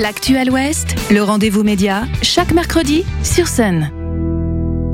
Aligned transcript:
L'actuel 0.00 0.48
Ouest, 0.52 0.94
le 1.10 1.24
rendez-vous 1.24 1.64
média, 1.64 2.04
chaque 2.22 2.52
mercredi 2.52 3.04
sur 3.24 3.48
scène. 3.48 3.90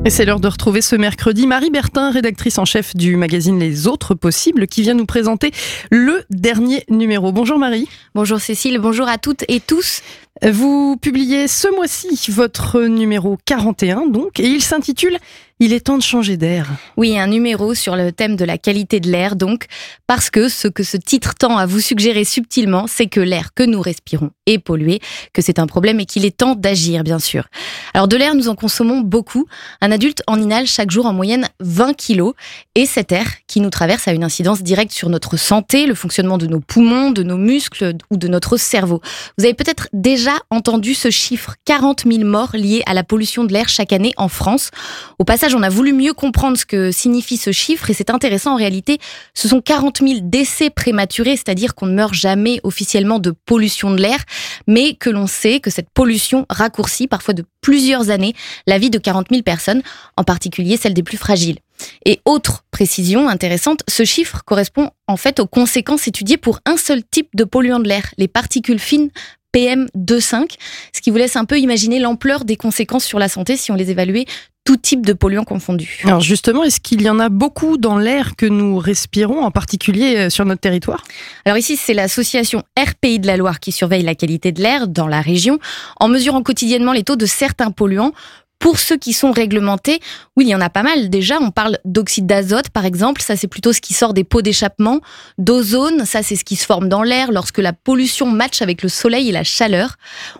Et 0.03 0.09
c'est 0.09 0.25
l'heure 0.25 0.39
de 0.39 0.47
retrouver 0.47 0.81
ce 0.81 0.95
mercredi 0.95 1.45
Marie 1.45 1.69
Bertin, 1.69 2.09
rédactrice 2.09 2.57
en 2.57 2.65
chef 2.65 2.95
du 2.95 3.15
magazine 3.15 3.59
Les 3.59 3.85
Autres 3.85 4.15
Possibles, 4.15 4.65
qui 4.65 4.81
vient 4.81 4.95
nous 4.95 5.05
présenter 5.05 5.51
le 5.91 6.23
dernier 6.31 6.85
numéro. 6.89 7.31
Bonjour 7.31 7.59
Marie. 7.59 7.87
Bonjour 8.15 8.39
Cécile, 8.39 8.79
bonjour 8.79 9.07
à 9.07 9.19
toutes 9.19 9.45
et 9.47 9.59
tous. 9.59 10.01
Vous 10.43 10.97
publiez 10.97 11.47
ce 11.47 11.73
mois-ci 11.73 12.29
votre 12.31 12.81
numéro 12.81 13.37
41, 13.45 14.07
donc, 14.07 14.39
et 14.41 14.47
il 14.47 14.61
s'intitule 14.61 15.17
il 15.61 15.71
est 15.71 15.85
temps 15.85 15.97
de 15.97 16.03
changer 16.03 16.35
d'air. 16.35 16.67
Oui, 16.97 17.17
un 17.17 17.27
numéro 17.27 17.73
sur 17.73 17.95
le 17.95 18.11
thème 18.11 18.35
de 18.35 18.43
la 18.43 18.57
qualité 18.57 18.99
de 18.99 19.09
l'air, 19.09 19.37
donc, 19.37 19.67
parce 20.05 20.29
que 20.29 20.49
ce 20.49 20.67
que 20.67 20.83
ce 20.83 20.97
titre 20.97 21.33
tend 21.33 21.57
à 21.57 21.65
vous 21.65 21.79
suggérer 21.79 22.25
subtilement, 22.25 22.87
c'est 22.87 23.07
que 23.07 23.21
l'air 23.21 23.53
que 23.53 23.63
nous 23.63 23.79
respirons 23.79 24.31
est 24.47 24.59
pollué, 24.59 24.99
que 25.31 25.41
c'est 25.41 25.57
un 25.57 25.65
problème 25.65 26.01
et 26.01 26.05
qu'il 26.05 26.25
est 26.25 26.35
temps 26.35 26.55
d'agir, 26.55 27.05
bien 27.05 27.19
sûr. 27.19 27.47
Alors, 27.93 28.09
de 28.09 28.17
l'air, 28.17 28.35
nous 28.35 28.49
en 28.49 28.55
consommons 28.55 28.99
beaucoup. 28.99 29.45
Un 29.79 29.93
adulte 29.93 30.23
en 30.27 30.41
inhale 30.41 30.67
chaque 30.67 30.91
jour 30.91 31.05
en 31.05 31.13
moyenne 31.13 31.47
20 31.61 31.93
kilos, 31.93 32.33
et 32.75 32.85
cet 32.85 33.13
air 33.13 33.25
qui 33.47 33.61
nous 33.61 33.69
traverse 33.69 34.09
a 34.09 34.11
une 34.11 34.25
incidence 34.25 34.61
directe 34.61 34.91
sur 34.91 35.07
notre 35.07 35.37
santé, 35.37 35.85
le 35.85 35.95
fonctionnement 35.95 36.37
de 36.37 36.47
nos 36.47 36.59
poumons, 36.59 37.11
de 37.11 37.23
nos 37.23 37.37
muscles 37.37 37.95
ou 38.11 38.17
de 38.17 38.27
notre 38.27 38.57
cerveau. 38.57 38.99
Vous 39.37 39.45
avez 39.45 39.53
peut-être 39.53 39.87
déjà 39.93 40.24
entendu 40.49 40.93
ce 40.93 41.09
chiffre, 41.09 41.55
40 41.65 42.03
000 42.05 42.23
morts 42.23 42.55
liés 42.55 42.83
à 42.85 42.93
la 42.93 43.03
pollution 43.03 43.43
de 43.43 43.53
l'air 43.53 43.69
chaque 43.69 43.93
année 43.93 44.13
en 44.17 44.27
France. 44.27 44.71
Au 45.19 45.23
passage, 45.23 45.55
on 45.55 45.63
a 45.63 45.69
voulu 45.69 45.93
mieux 45.93 46.13
comprendre 46.13 46.57
ce 46.57 46.65
que 46.65 46.91
signifie 46.91 47.37
ce 47.37 47.51
chiffre 47.51 47.89
et 47.89 47.93
c'est 47.93 48.09
intéressant 48.09 48.53
en 48.53 48.57
réalité. 48.57 48.99
Ce 49.33 49.47
sont 49.47 49.61
40 49.61 49.99
000 49.99 50.19
décès 50.23 50.69
prématurés, 50.69 51.35
c'est-à-dire 51.35 51.75
qu'on 51.75 51.85
ne 51.85 51.93
meurt 51.93 52.13
jamais 52.13 52.59
officiellement 52.63 53.19
de 53.19 53.31
pollution 53.45 53.91
de 53.91 54.01
l'air, 54.01 54.19
mais 54.67 54.95
que 54.95 55.09
l'on 55.09 55.27
sait 55.27 55.59
que 55.59 55.69
cette 55.69 55.89
pollution 55.89 56.45
raccourcit 56.49 57.07
parfois 57.07 57.33
de 57.33 57.43
plusieurs 57.61 58.09
années 58.09 58.35
la 58.67 58.77
vie 58.77 58.89
de 58.89 58.99
40 58.99 59.27
000 59.31 59.41
personnes, 59.41 59.81
en 60.17 60.23
particulier 60.23 60.77
celles 60.77 60.93
des 60.93 61.03
plus 61.03 61.17
fragiles. 61.17 61.57
Et 62.05 62.21
autre 62.25 62.63
précision 62.71 63.27
intéressante, 63.27 63.83
ce 63.87 64.05
chiffre 64.05 64.43
correspond 64.45 64.91
en 65.07 65.17
fait 65.17 65.39
aux 65.39 65.47
conséquences 65.47 66.07
étudiées 66.07 66.37
pour 66.37 66.59
un 66.65 66.77
seul 66.77 67.03
type 67.03 67.29
de 67.35 67.43
polluant 67.43 67.79
de 67.79 67.87
l'air, 67.87 68.13
les 68.17 68.27
particules 68.27 68.79
fines 68.79 69.09
PM2,5, 69.55 70.55
ce 70.93 71.01
qui 71.01 71.11
vous 71.11 71.17
laisse 71.17 71.37
un 71.37 71.45
peu 71.45 71.57
imaginer 71.57 71.99
l'ampleur 71.99 72.43
des 72.43 72.57
conséquences 72.57 73.05
sur 73.05 73.19
la 73.19 73.29
santé 73.29 73.55
si 73.55 73.71
on 73.71 73.75
les 73.75 73.89
évaluait 73.89 74.25
tout 74.65 74.77
type 74.77 75.05
de 75.05 75.13
polluants 75.13 75.43
confondus. 75.43 76.01
Alors 76.05 76.21
justement, 76.21 76.63
est-ce 76.63 76.79
qu'il 76.79 77.03
y 77.03 77.09
en 77.09 77.19
a 77.19 77.29
beaucoup 77.29 77.77
dans 77.77 77.99
l'air 77.99 78.35
que 78.35 78.47
nous 78.47 78.79
respirons, 78.79 79.43
en 79.43 79.51
particulier 79.51 80.17
euh, 80.17 80.29
sur 80.31 80.43
notre 80.43 80.59
territoire? 80.59 81.03
Alors 81.45 81.57
ici, 81.57 81.77
c'est 81.77 81.93
l'association 81.93 82.63
RPI 82.77 83.19
de 83.19 83.27
la 83.27 83.37
Loire 83.37 83.59
qui 83.59 83.71
surveille 83.71 84.01
la 84.01 84.15
qualité 84.15 84.51
de 84.51 84.61
l'air 84.61 84.87
dans 84.87 85.07
la 85.07 85.21
région, 85.21 85.59
en 85.99 86.07
mesurant 86.07 86.41
quotidiennement 86.41 86.93
les 86.93 87.03
taux 87.03 87.15
de 87.15 87.27
certains 87.27 87.69
polluants 87.69 88.11
pour 88.59 88.79
ceux 88.79 88.97
qui 88.97 89.13
sont 89.13 89.31
réglementés, 89.31 89.99
oui, 90.35 90.45
il 90.45 90.49
y 90.49 90.55
en 90.55 90.61
a 90.61 90.69
pas 90.69 90.83
mal. 90.83 91.09
Déjà, 91.09 91.39
on 91.39 91.51
parle 91.51 91.77
d'oxyde 91.85 92.25
d'azote, 92.25 92.69
par 92.69 92.85
exemple. 92.85 93.21
Ça, 93.21 93.35
c'est 93.35 93.47
plutôt 93.47 93.73
ce 93.73 93.81
qui 93.81 93.93
sort 93.93 94.13
des 94.13 94.23
pots 94.23 94.41
d'échappement. 94.41 95.01
D'ozone, 95.37 96.05
ça, 96.05 96.23
c'est 96.23 96.35
ce 96.35 96.43
qui 96.43 96.55
se 96.55 96.65
forme 96.65 96.89
dans 96.89 97.03
l'air 97.03 97.31
lorsque 97.31 97.59
la 97.59 97.73
pollution 97.73 98.25
matche 98.25 98.61
avec 98.61 98.81
le 98.81 98.89
soleil 98.89 99.29
et 99.29 99.31
la 99.31 99.43
chaleur. 99.43 99.97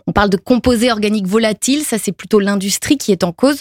On 0.07 0.11
parle 0.11 0.29
de 0.29 0.37
composés 0.37 0.91
organiques 0.91 1.27
volatiles. 1.27 1.83
Ça, 1.83 1.97
c'est 1.97 2.11
plutôt 2.11 2.39
l'industrie 2.39 2.97
qui 2.97 3.11
est 3.11 3.23
en 3.23 3.31
cause 3.31 3.59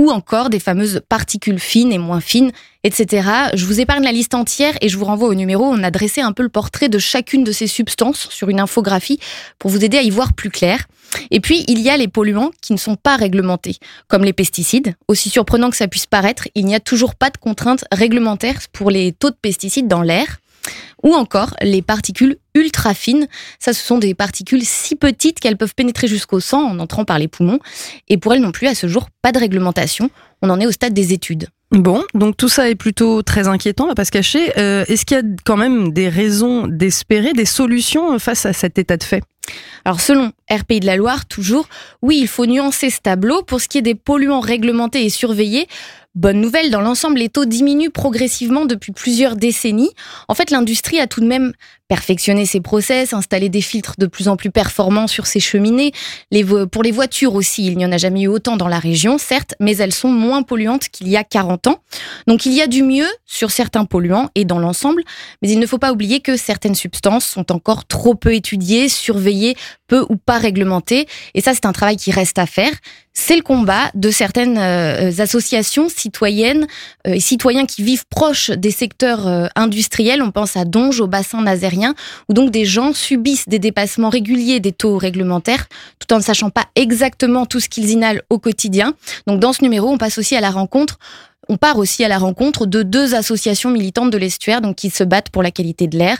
ou 0.00 0.10
encore 0.10 0.48
des 0.48 0.60
fameuses 0.60 1.02
particules 1.10 1.58
fines 1.58 1.92
et 1.92 1.98
moins 1.98 2.22
fines, 2.22 2.52
etc. 2.84 3.28
Je 3.52 3.66
vous 3.66 3.80
épargne 3.80 4.02
la 4.02 4.12
liste 4.12 4.32
entière 4.32 4.72
et 4.80 4.88
je 4.88 4.96
vous 4.96 5.04
renvoie 5.04 5.28
au 5.28 5.34
numéro. 5.34 5.62
On 5.66 5.82
a 5.82 5.90
dressé 5.90 6.22
un 6.22 6.32
peu 6.32 6.42
le 6.42 6.48
portrait 6.48 6.88
de 6.88 6.98
chacune 6.98 7.44
de 7.44 7.52
ces 7.52 7.66
substances 7.66 8.26
sur 8.30 8.48
une 8.48 8.60
infographie 8.60 9.20
pour 9.58 9.70
vous 9.70 9.84
aider 9.84 9.98
à 9.98 10.02
y 10.02 10.08
voir 10.08 10.32
plus 10.32 10.48
clair. 10.48 10.86
Et 11.30 11.40
puis, 11.40 11.66
il 11.68 11.80
y 11.80 11.90
a 11.90 11.98
les 11.98 12.08
polluants 12.08 12.50
qui 12.62 12.72
ne 12.72 12.78
sont 12.78 12.96
pas 12.96 13.16
réglementés, 13.16 13.76
comme 14.08 14.24
les 14.24 14.32
pesticides. 14.32 14.94
Aussi 15.06 15.28
surprenant 15.28 15.68
que 15.68 15.76
ça 15.76 15.86
puisse 15.86 16.06
paraître, 16.06 16.48
il 16.54 16.64
n'y 16.64 16.74
a 16.74 16.80
toujours 16.80 17.14
pas 17.14 17.28
de 17.28 17.36
contraintes 17.36 17.84
réglementaires 17.92 18.60
pour 18.72 18.90
les 18.90 19.12
taux 19.12 19.30
de 19.30 19.36
pesticides 19.36 19.86
dans 19.86 20.02
l'air 20.02 20.38
ou 21.02 21.12
encore 21.12 21.54
les 21.60 21.82
particules 21.82 22.38
ultra 22.54 22.94
fines. 22.94 23.26
Ça, 23.58 23.72
ce 23.72 23.84
sont 23.84 23.98
des 23.98 24.14
particules 24.14 24.64
si 24.64 24.96
petites 24.96 25.40
qu'elles 25.40 25.56
peuvent 25.56 25.74
pénétrer 25.74 26.08
jusqu'au 26.08 26.40
sang 26.40 26.62
en 26.62 26.78
entrant 26.78 27.04
par 27.04 27.18
les 27.18 27.28
poumons. 27.28 27.58
Et 28.08 28.18
pour 28.18 28.34
elles 28.34 28.42
non 28.42 28.52
plus, 28.52 28.66
à 28.66 28.74
ce 28.74 28.86
jour, 28.86 29.08
pas 29.22 29.32
de 29.32 29.38
réglementation. 29.38 30.10
On 30.42 30.50
en 30.50 30.60
est 30.60 30.66
au 30.66 30.72
stade 30.72 30.94
des 30.94 31.12
études. 31.12 31.48
Bon, 31.72 32.02
donc 32.14 32.36
tout 32.36 32.48
ça 32.48 32.68
est 32.68 32.74
plutôt 32.74 33.22
très 33.22 33.46
inquiétant, 33.46 33.84
on 33.84 33.88
va 33.88 33.94
pas 33.94 34.04
se 34.04 34.10
cacher. 34.10 34.58
Euh, 34.58 34.84
est-ce 34.88 35.06
qu'il 35.06 35.16
y 35.16 35.20
a 35.20 35.22
quand 35.44 35.56
même 35.56 35.92
des 35.92 36.08
raisons 36.08 36.66
d'espérer 36.66 37.32
des 37.32 37.44
solutions 37.44 38.18
face 38.18 38.44
à 38.44 38.52
cet 38.52 38.76
état 38.78 38.96
de 38.96 39.04
fait? 39.04 39.22
Alors 39.84 40.00
selon 40.00 40.32
RPI 40.50 40.80
de 40.80 40.86
la 40.86 40.96
Loire, 40.96 41.26
toujours, 41.26 41.66
oui, 42.02 42.18
il 42.20 42.28
faut 42.28 42.44
nuancer 42.44 42.90
ce 42.90 43.00
tableau. 43.00 43.42
Pour 43.42 43.60
ce 43.60 43.68
qui 43.68 43.78
est 43.78 43.82
des 43.82 43.94
polluants 43.94 44.40
réglementés 44.40 45.04
et 45.04 45.10
surveillés, 45.10 45.68
Bonne 46.16 46.40
nouvelle, 46.40 46.72
dans 46.72 46.80
l'ensemble, 46.80 47.18
les 47.18 47.28
taux 47.28 47.44
diminuent 47.44 47.92
progressivement 47.92 48.66
depuis 48.66 48.90
plusieurs 48.90 49.36
décennies. 49.36 49.92
En 50.26 50.34
fait, 50.34 50.50
l'industrie 50.50 50.98
a 50.98 51.06
tout 51.06 51.20
de 51.20 51.26
même 51.26 51.52
perfectionné 51.86 52.46
ses 52.46 52.60
process, 52.60 53.12
installé 53.12 53.48
des 53.48 53.60
filtres 53.60 53.94
de 53.96 54.06
plus 54.06 54.26
en 54.26 54.36
plus 54.36 54.50
performants 54.50 55.06
sur 55.06 55.26
ses 55.26 55.38
cheminées. 55.38 55.92
Pour 56.72 56.82
les 56.82 56.90
voitures 56.90 57.34
aussi, 57.34 57.64
il 57.64 57.76
n'y 57.76 57.86
en 57.86 57.92
a 57.92 57.96
jamais 57.96 58.22
eu 58.22 58.26
autant 58.26 58.56
dans 58.56 58.66
la 58.66 58.80
région, 58.80 59.18
certes, 59.18 59.54
mais 59.60 59.76
elles 59.76 59.92
sont 59.92 60.10
moins 60.10 60.42
polluantes 60.42 60.88
qu'il 60.88 61.08
y 61.08 61.16
a 61.16 61.22
40 61.22 61.68
ans. 61.68 61.78
Donc 62.26 62.44
il 62.44 62.54
y 62.54 62.60
a 62.60 62.66
du 62.66 62.82
mieux 62.82 63.08
sur 63.24 63.52
certains 63.52 63.84
polluants 63.84 64.30
et 64.34 64.44
dans 64.44 64.58
l'ensemble, 64.58 65.04
mais 65.42 65.50
il 65.50 65.60
ne 65.60 65.66
faut 65.66 65.78
pas 65.78 65.92
oublier 65.92 66.20
que 66.20 66.36
certaines 66.36 66.74
substances 66.74 67.24
sont 67.24 67.52
encore 67.52 67.84
trop 67.86 68.16
peu 68.16 68.34
étudiées, 68.34 68.88
surveillées, 68.88 69.29
peu 69.86 70.06
ou 70.08 70.16
pas 70.16 70.38
réglementées. 70.38 71.06
Et 71.34 71.40
ça, 71.40 71.52
c'est 71.54 71.66
un 71.66 71.72
travail 71.72 71.96
qui 71.96 72.12
reste 72.12 72.38
à 72.38 72.46
faire. 72.46 72.72
C'est 73.12 73.36
le 73.36 73.42
combat 73.42 73.90
de 73.94 74.10
certaines 74.10 74.56
euh, 74.56 75.10
associations 75.18 75.88
citoyennes 75.88 76.66
euh, 77.06 77.14
et 77.14 77.20
citoyens 77.20 77.66
qui 77.66 77.82
vivent 77.82 78.04
proches 78.08 78.50
des 78.50 78.70
secteurs 78.70 79.26
euh, 79.26 79.46
industriels. 79.56 80.22
On 80.22 80.30
pense 80.30 80.56
à 80.56 80.64
Donge, 80.64 81.00
au 81.00 81.08
bassin 81.08 81.42
nazérien, 81.42 81.94
où 82.28 82.34
donc 82.34 82.50
des 82.50 82.64
gens 82.64 82.92
subissent 82.92 83.48
des 83.48 83.58
dépassements 83.58 84.10
réguliers 84.10 84.60
des 84.60 84.72
taux 84.72 84.96
réglementaires, 84.96 85.66
tout 85.98 86.12
en 86.14 86.18
ne 86.18 86.22
sachant 86.22 86.50
pas 86.50 86.66
exactement 86.76 87.46
tout 87.46 87.58
ce 87.58 87.68
qu'ils 87.68 87.90
inhalent 87.90 88.22
au 88.30 88.38
quotidien. 88.38 88.94
Donc 89.26 89.40
dans 89.40 89.52
ce 89.52 89.62
numéro, 89.62 89.88
on 89.88 89.98
passe 89.98 90.18
aussi 90.18 90.36
à 90.36 90.40
la 90.40 90.50
rencontre 90.50 90.98
on 91.48 91.56
part 91.56 91.78
aussi 91.78 92.04
à 92.04 92.08
la 92.08 92.18
rencontre 92.18 92.64
de 92.64 92.84
deux 92.84 93.16
associations 93.16 93.70
militantes 93.70 94.10
de 94.10 94.18
l'estuaire 94.18 94.60
donc 94.60 94.76
qui 94.76 94.88
se 94.88 95.02
battent 95.02 95.30
pour 95.30 95.42
la 95.42 95.50
qualité 95.50 95.88
de 95.88 95.98
l'air 95.98 96.18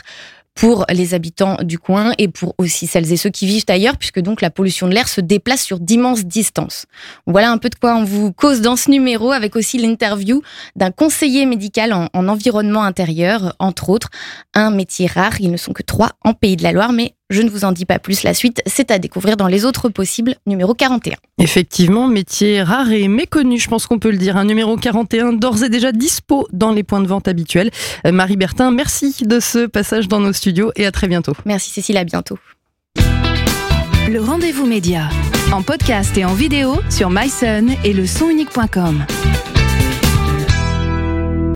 pour 0.55 0.85
les 0.89 1.13
habitants 1.13 1.57
du 1.63 1.79
coin 1.79 2.13
et 2.17 2.27
pour 2.27 2.53
aussi 2.57 2.87
celles 2.87 3.11
et 3.11 3.17
ceux 3.17 3.29
qui 3.29 3.45
vivent 3.45 3.65
ailleurs, 3.69 3.97
puisque 3.97 4.19
donc 4.19 4.41
la 4.41 4.49
pollution 4.49 4.87
de 4.87 4.93
l'air 4.93 5.07
se 5.07 5.21
déplace 5.21 5.63
sur 5.63 5.79
d'immenses 5.79 6.25
distances. 6.25 6.85
Voilà 7.25 7.51
un 7.51 7.57
peu 7.57 7.69
de 7.69 7.75
quoi 7.75 7.95
on 7.95 8.03
vous 8.03 8.31
cause 8.33 8.61
dans 8.61 8.75
ce 8.75 8.89
numéro, 8.91 9.31
avec 9.31 9.55
aussi 9.55 9.77
l'interview 9.77 10.41
d'un 10.75 10.91
conseiller 10.91 11.45
médical 11.45 11.93
en, 11.93 12.09
en, 12.13 12.27
environnement 12.27 12.83
intérieur, 12.83 13.55
entre 13.59 13.89
autres, 13.89 14.09
un 14.53 14.71
métier 14.71 15.07
rare. 15.07 15.39
Ils 15.39 15.51
ne 15.51 15.57
sont 15.57 15.73
que 15.73 15.83
trois 15.83 16.11
en 16.23 16.33
Pays 16.33 16.57
de 16.57 16.63
la 16.63 16.71
Loire, 16.71 16.91
mais 16.91 17.15
je 17.31 17.41
ne 17.41 17.49
vous 17.49 17.65
en 17.65 17.71
dis 17.71 17.85
pas 17.85 17.99
plus. 17.99 18.23
La 18.23 18.33
suite, 18.33 18.61
c'est 18.65 18.91
à 18.91 18.99
découvrir 18.99 19.37
dans 19.37 19.47
les 19.47 19.65
autres 19.65 19.89
possibles, 19.89 20.35
numéro 20.45 20.73
41. 20.73 21.15
Effectivement, 21.39 22.07
métier 22.07 22.61
rare 22.61 22.91
et 22.91 23.07
méconnu, 23.07 23.57
je 23.57 23.67
pense 23.67 23.87
qu'on 23.87 23.99
peut 23.99 24.11
le 24.11 24.17
dire. 24.17 24.37
Un 24.37 24.45
numéro 24.45 24.77
41 24.77 25.33
d'ores 25.33 25.63
et 25.63 25.69
déjà 25.69 25.91
dispo 25.91 26.47
dans 26.51 26.71
les 26.71 26.83
points 26.83 27.01
de 27.01 27.07
vente 27.07 27.27
habituels. 27.27 27.71
Euh, 28.05 28.11
Marie 28.11 28.37
Bertin, 28.37 28.71
merci 28.71 29.15
de 29.25 29.39
ce 29.39 29.65
passage 29.65 30.07
dans 30.07 30.19
nos 30.19 30.33
studios 30.33 30.71
et 30.75 30.85
à 30.85 30.91
très 30.91 31.07
bientôt. 31.07 31.33
Merci 31.45 31.71
Cécile, 31.71 31.97
à 31.97 32.03
bientôt. 32.03 32.37
Le 34.09 34.19
rendez-vous 34.19 34.65
média, 34.65 35.09
en 35.53 35.61
podcast 35.61 36.17
et 36.17 36.25
en 36.25 36.33
vidéo 36.33 36.75
sur 36.89 37.09
myson 37.09 37.67
et 37.83 37.93
le 37.93 38.05
sonunique.com. 38.05 39.05